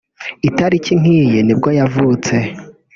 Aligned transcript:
itariki 0.49 0.93
nk'iyi 0.99 1.39
ni 1.45 1.53
bwo 1.57 1.69
yavutse 1.79 2.35